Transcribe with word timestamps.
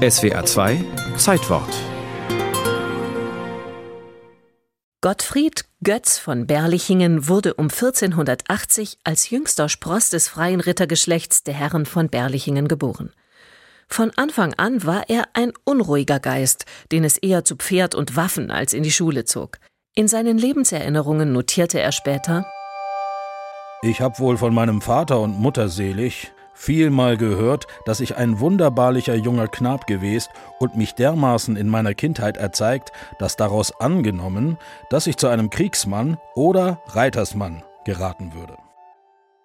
SWA 0.00 0.46
2 0.46 0.82
Zeitwort 1.18 1.68
Gottfried 5.02 5.66
Götz 5.82 6.16
von 6.16 6.46
Berlichingen 6.46 7.28
wurde 7.28 7.52
um 7.52 7.66
1480 7.66 8.96
als 9.04 9.28
jüngster 9.28 9.68
Spross 9.68 10.08
des 10.08 10.26
freien 10.26 10.60
Rittergeschlechts 10.60 11.42
der 11.42 11.52
Herren 11.52 11.84
von 11.84 12.08
Berlichingen 12.08 12.66
geboren. 12.66 13.12
Von 13.88 14.10
Anfang 14.16 14.54
an 14.54 14.86
war 14.86 15.10
er 15.10 15.28
ein 15.34 15.52
unruhiger 15.64 16.18
Geist, 16.18 16.64
den 16.92 17.04
es 17.04 17.18
eher 17.18 17.44
zu 17.44 17.56
Pferd 17.56 17.94
und 17.94 18.16
Waffen 18.16 18.50
als 18.50 18.72
in 18.72 18.82
die 18.82 18.92
Schule 18.92 19.26
zog. 19.26 19.58
In 19.94 20.08
seinen 20.08 20.38
Lebenserinnerungen 20.38 21.30
notierte 21.34 21.78
er 21.78 21.92
später 21.92 22.46
Ich 23.82 24.00
hab 24.00 24.18
wohl 24.18 24.38
von 24.38 24.54
meinem 24.54 24.80
Vater 24.80 25.20
und 25.20 25.38
Mutter 25.38 25.68
selig 25.68 26.32
vielmal 26.52 27.16
gehört, 27.16 27.66
dass 27.84 28.00
ich 28.00 28.16
ein 28.16 28.40
wunderbarlicher 28.40 29.14
junger 29.14 29.48
Knab 29.48 29.86
gewesen 29.86 30.30
und 30.58 30.76
mich 30.76 30.94
dermaßen 30.94 31.56
in 31.56 31.68
meiner 31.68 31.94
Kindheit 31.94 32.36
erzeigt, 32.36 32.92
dass 33.18 33.36
daraus 33.36 33.78
angenommen, 33.80 34.58
dass 34.88 35.06
ich 35.06 35.16
zu 35.16 35.28
einem 35.28 35.50
Kriegsmann 35.50 36.18
oder 36.34 36.80
Reitersmann 36.88 37.62
geraten 37.84 38.34
würde. 38.34 38.56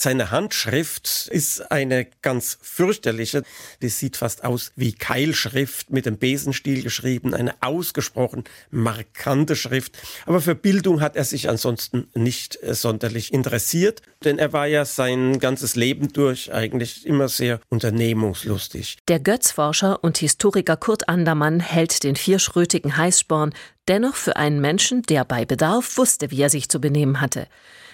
Seine 0.05 0.29
Handschrift 0.29 1.29
ist 1.31 1.71
eine 1.71 2.05
ganz 2.21 2.59
fürchterliche. 2.61 3.41
Die 3.81 3.89
sieht 3.89 4.17
fast 4.17 4.43
aus 4.43 4.71
wie 4.75 4.93
Keilschrift 4.93 5.89
mit 5.89 6.05
dem 6.05 6.19
Besenstiel 6.19 6.83
geschrieben, 6.83 7.33
eine 7.33 7.55
ausgesprochen 7.61 8.43
markante 8.69 9.55
Schrift. 9.55 9.97
Aber 10.27 10.41
für 10.41 10.53
Bildung 10.53 11.01
hat 11.01 11.15
er 11.15 11.23
sich 11.23 11.49
ansonsten 11.49 12.07
nicht 12.13 12.61
äh, 12.61 12.75
sonderlich 12.75 13.33
interessiert, 13.33 14.03
denn 14.23 14.37
er 14.37 14.53
war 14.53 14.67
ja 14.67 14.85
sein 14.85 15.39
ganzes 15.39 15.75
Leben 15.75 16.13
durch 16.13 16.53
eigentlich 16.53 17.07
immer 17.07 17.27
sehr 17.27 17.59
unternehmungslustig. 17.69 18.99
Der 19.07 19.19
Götzforscher 19.19 20.03
und 20.03 20.19
Historiker 20.19 20.77
Kurt 20.77 21.09
Andermann 21.09 21.59
hält 21.59 22.03
den 22.03 22.15
vierschrötigen 22.15 22.95
Heißsporn 22.95 23.55
dennoch 23.87 24.13
für 24.13 24.35
einen 24.35 24.61
Menschen, 24.61 25.01
der 25.01 25.25
bei 25.25 25.45
Bedarf 25.45 25.97
wusste, 25.97 26.29
wie 26.29 26.41
er 26.43 26.51
sich 26.51 26.69
zu 26.69 26.79
benehmen 26.79 27.21
hatte. 27.21 27.47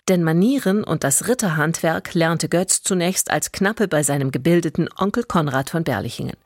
Denn 0.07 0.23
Manieren 0.23 0.83
und 0.83 1.03
das 1.03 1.27
Ritterhandwerk 1.27 2.13
lernte 2.13 2.49
Götz 2.49 2.81
zunächst 2.81 3.29
als 3.29 3.51
Knappe 3.51 3.87
bei 3.87 4.03
seinem 4.03 4.31
gebildeten 4.31 4.89
Onkel 4.97 5.23
Konrad 5.23 5.69
von 5.69 5.83
Berlichingen. 5.83 6.37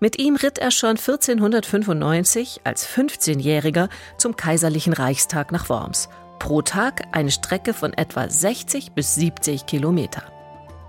Mit 0.00 0.18
ihm 0.18 0.36
ritt 0.36 0.58
er 0.58 0.70
schon 0.70 0.96
1495 0.96 2.60
als 2.64 2.86
15-Jähriger 2.86 3.88
zum 4.18 4.36
Kaiserlichen 4.36 4.92
Reichstag 4.92 5.52
nach 5.52 5.68
Worms. 5.68 6.08
Pro 6.38 6.60
Tag 6.62 7.02
eine 7.12 7.30
Strecke 7.30 7.72
von 7.72 7.92
etwa 7.94 8.28
60 8.28 8.92
bis 8.92 9.14
70 9.14 9.66
Kilometer. 9.66 10.22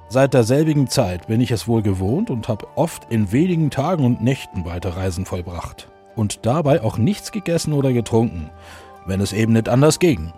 Seit 0.09 0.33
derselbigen 0.33 0.87
Zeit 0.87 1.27
bin 1.27 1.41
ich 1.41 1.51
es 1.51 1.67
wohl 1.67 1.81
gewohnt 1.81 2.29
und 2.29 2.47
habe 2.47 2.67
oft 2.75 3.11
in 3.11 3.31
wenigen 3.31 3.69
Tagen 3.69 4.05
und 4.05 4.21
Nächten 4.21 4.65
weite 4.65 4.95
Reisen 4.95 5.25
vollbracht. 5.25 5.89
Und 6.15 6.45
dabei 6.45 6.81
auch 6.81 6.97
nichts 6.97 7.31
gegessen 7.31 7.73
oder 7.73 7.93
getrunken, 7.93 8.49
wenn 9.05 9.21
es 9.21 9.33
eben 9.33 9.53
nicht 9.53 9.69
anders 9.69 9.99
ging. 9.99 10.33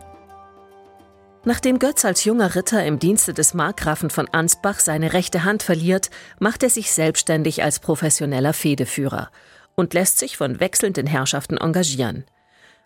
Nachdem 1.45 1.79
Götz 1.79 2.03
als 2.03 2.25
junger 2.25 2.55
Ritter 2.55 2.85
im 2.85 2.99
Dienste 2.99 3.33
des 3.33 3.53
Markgrafen 3.53 4.09
von 4.09 4.27
Ansbach 4.27 4.79
seine 4.79 5.13
rechte 5.13 5.45
Hand 5.45 5.63
verliert, 5.63 6.09
macht 6.39 6.63
er 6.63 6.69
sich 6.69 6.91
selbstständig 6.91 7.63
als 7.63 7.79
professioneller 7.79 8.53
Fehdeführer 8.53 9.31
und 9.75 9.93
lässt 9.93 10.19
sich 10.19 10.35
von 10.35 10.59
wechselnden 10.59 11.07
Herrschaften 11.07 11.57
engagieren. 11.57 12.25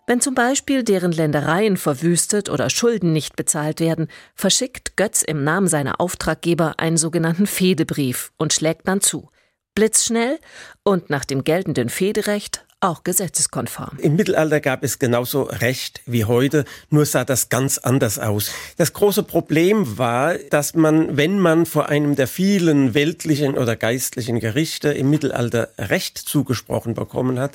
Wenn 0.06 0.20
zum 0.20 0.34
Beispiel 0.34 0.84
deren 0.84 1.12
Ländereien 1.12 1.76
verwüstet 1.76 2.48
oder 2.48 2.70
Schulden 2.70 3.12
nicht 3.12 3.36
bezahlt 3.36 3.80
werden, 3.80 4.06
verschickt 4.34 4.96
Götz 4.96 5.22
im 5.22 5.42
Namen 5.42 5.66
seiner 5.66 6.00
Auftraggeber 6.00 6.74
einen 6.78 6.98
sogenannten 6.98 7.46
Fehdebrief 7.46 8.30
und 8.36 8.52
schlägt 8.52 8.86
dann 8.86 9.00
zu. 9.00 9.30
Blitzschnell 9.74 10.38
und 10.84 11.10
nach 11.10 11.24
dem 11.24 11.42
geltenden 11.42 11.88
Federecht 11.88 12.64
auch 12.84 13.02
gesetzeskonform. 13.02 13.98
Im 13.98 14.16
Mittelalter 14.16 14.60
gab 14.60 14.84
es 14.84 14.98
genauso 14.98 15.44
Recht 15.44 16.02
wie 16.06 16.24
heute, 16.24 16.64
nur 16.90 17.06
sah 17.06 17.24
das 17.24 17.48
ganz 17.48 17.78
anders 17.78 18.18
aus. 18.18 18.50
Das 18.76 18.92
große 18.92 19.22
Problem 19.22 19.96
war, 19.98 20.34
dass 20.34 20.74
man, 20.74 21.16
wenn 21.16 21.38
man 21.38 21.64
vor 21.66 21.88
einem 21.88 22.14
der 22.14 22.28
vielen 22.28 22.94
weltlichen 22.94 23.56
oder 23.56 23.74
geistlichen 23.74 24.38
Gerichte 24.38 24.90
im 24.92 25.08
Mittelalter 25.08 25.70
Recht 25.78 26.18
zugesprochen 26.18 26.94
bekommen 26.94 27.38
hat, 27.38 27.52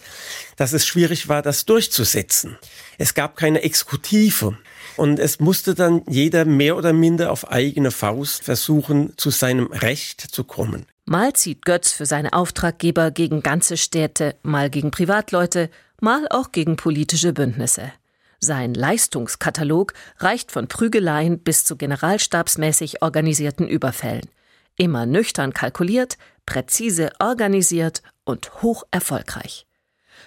dass 0.57 0.73
es 0.73 0.85
schwierig 0.85 1.29
war, 1.29 1.41
das 1.41 1.65
durchzusetzen. 1.65 2.57
Es 2.97 3.13
gab 3.13 3.37
keine 3.37 3.61
Exekutive. 3.61 4.57
Und 4.97 5.17
es 5.19 5.39
musste 5.39 5.75
dann 5.75 6.01
jeder 6.09 6.43
mehr 6.43 6.75
oder 6.75 6.91
minder 6.91 7.31
auf 7.31 7.49
eigene 7.49 7.91
Faust 7.91 8.43
versuchen, 8.43 9.13
zu 9.15 9.29
seinem 9.29 9.67
Recht 9.67 10.19
zu 10.19 10.43
kommen. 10.43 10.87
Mal 11.09 11.33
zieht 11.33 11.65
Götz 11.65 11.91
für 11.91 12.05
seine 12.05 12.33
Auftraggeber 12.33 13.09
gegen 13.09 13.41
ganze 13.41 13.77
Städte, 13.77 14.35
mal 14.43 14.69
gegen 14.69 14.91
Privatleute, 14.91 15.71
mal 15.99 16.27
auch 16.29 16.51
gegen 16.51 16.75
politische 16.75 17.33
Bündnisse. 17.33 17.91
Sein 18.39 18.75
Leistungskatalog 18.75 19.93
reicht 20.19 20.51
von 20.51 20.67
Prügeleien 20.67 21.39
bis 21.39 21.65
zu 21.65 21.77
generalstabsmäßig 21.77 23.01
organisierten 23.01 23.67
Überfällen. 23.67 24.29
Immer 24.77 25.07
nüchtern 25.07 25.51
kalkuliert, 25.51 26.19
präzise 26.45 27.09
organisiert 27.17 28.03
und 28.23 28.61
hoch 28.61 28.83
erfolgreich. 28.91 29.65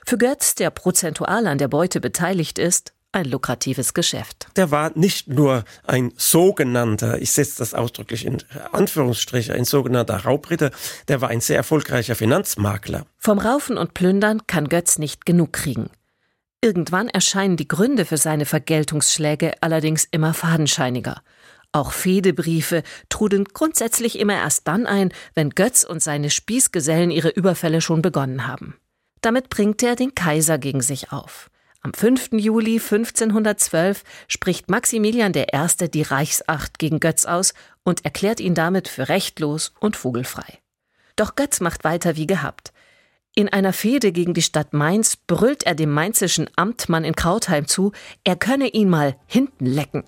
Für 0.04 0.18
Götz, 0.18 0.56
der 0.56 0.70
prozentual 0.70 1.46
an 1.46 1.58
der 1.58 1.68
Beute 1.68 2.00
beteiligt 2.00 2.58
ist, 2.58 2.92
ein 3.12 3.26
lukratives 3.26 3.94
Geschäft. 3.94 4.46
Der 4.56 4.70
war 4.70 4.90
nicht 4.94 5.28
nur 5.28 5.64
ein 5.86 6.12
sogenannter, 6.16 7.20
ich 7.20 7.32
setze 7.32 7.58
das 7.58 7.74
ausdrücklich 7.74 8.26
in 8.26 8.38
Anführungsstriche, 8.72 9.54
ein 9.54 9.64
sogenannter 9.64 10.16
Raubritter, 10.24 10.70
der 11.08 11.20
war 11.20 11.28
ein 11.28 11.40
sehr 11.40 11.56
erfolgreicher 11.56 12.14
Finanzmakler. 12.14 13.06
Vom 13.18 13.38
Raufen 13.38 13.78
und 13.78 13.94
Plündern 13.94 14.46
kann 14.46 14.68
Götz 14.68 14.98
nicht 14.98 15.26
genug 15.26 15.52
kriegen. 15.52 15.90
Irgendwann 16.62 17.08
erscheinen 17.08 17.56
die 17.56 17.68
Gründe 17.68 18.04
für 18.04 18.16
seine 18.16 18.46
Vergeltungsschläge 18.46 19.52
allerdings 19.60 20.06
immer 20.10 20.32
fadenscheiniger. 20.32 21.22
Auch 21.72 21.92
Fehdebriefe 21.92 22.82
trudeln 23.08 23.44
grundsätzlich 23.44 24.18
immer 24.18 24.34
erst 24.34 24.68
dann 24.68 24.86
ein, 24.86 25.12
wenn 25.34 25.50
Götz 25.50 25.84
und 25.84 26.02
seine 26.02 26.30
Spießgesellen 26.30 27.10
ihre 27.10 27.30
Überfälle 27.30 27.80
schon 27.80 28.02
begonnen 28.02 28.46
haben. 28.46 28.76
Damit 29.22 29.48
bringt 29.48 29.82
er 29.82 29.96
den 29.96 30.14
Kaiser 30.14 30.58
gegen 30.58 30.82
sich 30.82 31.12
auf. 31.12 31.48
Am 31.84 31.92
5. 31.92 32.34
Juli 32.34 32.78
1512 32.78 34.04
spricht 34.28 34.70
Maximilian 34.70 35.32
I. 35.34 35.88
die 35.88 36.02
Reichsacht 36.02 36.78
gegen 36.78 37.00
Götz 37.00 37.24
aus 37.24 37.54
und 37.82 38.04
erklärt 38.04 38.38
ihn 38.38 38.54
damit 38.54 38.86
für 38.86 39.08
rechtlos 39.08 39.72
und 39.80 39.96
vogelfrei. 39.96 40.60
Doch 41.16 41.34
Götz 41.34 41.60
macht 41.60 41.82
weiter 41.82 42.16
wie 42.16 42.28
gehabt. 42.28 42.72
In 43.34 43.48
einer 43.48 43.72
Fehde 43.72 44.12
gegen 44.12 44.32
die 44.32 44.42
Stadt 44.42 44.72
Mainz 44.72 45.16
brüllt 45.16 45.64
er 45.64 45.74
dem 45.74 45.90
mainzischen 45.90 46.48
Amtmann 46.54 47.02
in 47.02 47.16
Krautheim 47.16 47.66
zu, 47.66 47.90
er 48.22 48.36
könne 48.36 48.68
ihn 48.68 48.88
mal 48.88 49.16
hinten 49.26 49.66
lecken. 49.66 50.04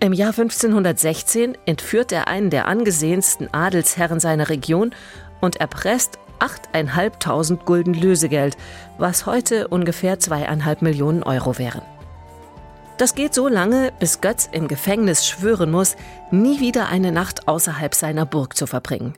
Im 0.00 0.12
Jahr 0.12 0.30
1516 0.30 1.56
entführt 1.66 2.10
er 2.10 2.26
einen 2.26 2.50
der 2.50 2.66
angesehensten 2.66 3.52
Adelsherren 3.52 4.18
seiner 4.18 4.48
Region 4.48 4.92
und 5.40 5.56
erpresst 5.56 6.18
8.500 6.40 7.64
Gulden 7.64 7.94
Lösegeld, 7.94 8.56
was 8.98 9.26
heute 9.26 9.68
ungefähr 9.68 10.18
zweieinhalb 10.18 10.82
Millionen 10.82 11.22
Euro 11.22 11.58
wären. 11.58 11.82
Das 12.98 13.14
geht 13.14 13.32
so 13.32 13.48
lange, 13.48 13.92
bis 13.98 14.20
Götz 14.20 14.48
im 14.52 14.68
Gefängnis 14.68 15.26
schwören 15.26 15.70
muss, 15.70 15.96
nie 16.30 16.60
wieder 16.60 16.88
eine 16.88 17.12
Nacht 17.12 17.48
außerhalb 17.48 17.94
seiner 17.94 18.26
Burg 18.26 18.56
zu 18.56 18.66
verbringen. 18.66 19.14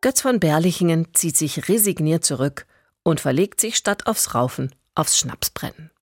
Götz 0.00 0.20
von 0.20 0.38
Berlichingen 0.38 1.08
zieht 1.12 1.36
sich 1.36 1.68
resigniert 1.68 2.24
zurück 2.24 2.66
und 3.02 3.18
verlegt 3.18 3.60
sich 3.60 3.76
statt 3.76 4.06
aufs 4.06 4.34
Raufen 4.34 4.72
aufs 4.94 5.18
Schnapsbrennen. 5.18 5.90